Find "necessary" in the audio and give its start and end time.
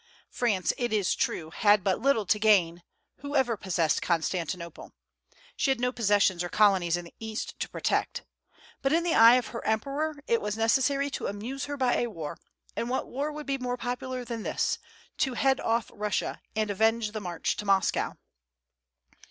10.57-11.11